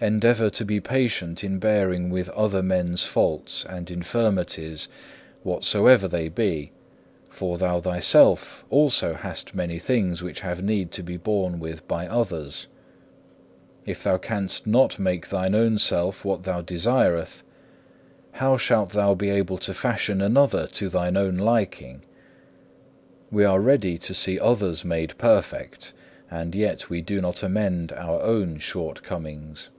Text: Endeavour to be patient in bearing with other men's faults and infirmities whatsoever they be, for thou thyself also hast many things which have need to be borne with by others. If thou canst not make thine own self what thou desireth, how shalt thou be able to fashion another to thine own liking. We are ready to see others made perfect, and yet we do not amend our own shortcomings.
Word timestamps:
Endeavour 0.00 0.50
to 0.50 0.64
be 0.66 0.80
patient 0.80 1.42
in 1.42 1.58
bearing 1.58 2.10
with 2.10 2.28
other 2.30 2.62
men's 2.62 3.04
faults 3.04 3.64
and 3.66 3.90
infirmities 3.90 4.86
whatsoever 5.44 6.06
they 6.06 6.28
be, 6.28 6.72
for 7.30 7.56
thou 7.56 7.80
thyself 7.80 8.64
also 8.68 9.14
hast 9.14 9.54
many 9.54 9.78
things 9.78 10.20
which 10.20 10.40
have 10.40 10.62
need 10.62 10.90
to 10.90 11.02
be 11.02 11.16
borne 11.16 11.58
with 11.58 11.86
by 11.88 12.06
others. 12.06 12.66
If 13.86 14.02
thou 14.02 14.18
canst 14.18 14.66
not 14.66 14.98
make 14.98 15.28
thine 15.28 15.54
own 15.54 15.78
self 15.78 16.22
what 16.22 16.42
thou 16.42 16.60
desireth, 16.60 17.42
how 18.32 18.58
shalt 18.58 18.90
thou 18.90 19.14
be 19.14 19.30
able 19.30 19.56
to 19.58 19.72
fashion 19.72 20.20
another 20.20 20.66
to 20.72 20.90
thine 20.90 21.16
own 21.16 21.38
liking. 21.38 22.02
We 23.30 23.44
are 23.46 23.60
ready 23.60 23.96
to 23.98 24.12
see 24.12 24.38
others 24.38 24.84
made 24.84 25.16
perfect, 25.16 25.94
and 26.30 26.54
yet 26.54 26.90
we 26.90 27.00
do 27.00 27.22
not 27.22 27.42
amend 27.42 27.90
our 27.92 28.20
own 28.20 28.58
shortcomings. 28.58 29.70